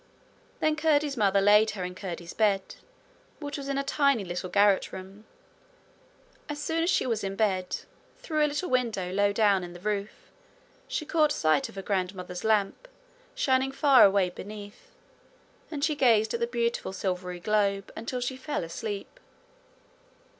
[0.61, 2.73] Then Curdie's mother laid her in Curdie's bed,
[3.39, 5.25] which was in a tiny little garret room.
[6.49, 7.77] As soon as she was in bed,
[8.17, 10.31] through a little window low down in the roof
[10.87, 12.87] she caught sight of her grandmother's lamp
[13.35, 14.89] shining far away beneath,
[15.69, 19.19] and she gazed at the beautiful silvery globe until she fell asleep.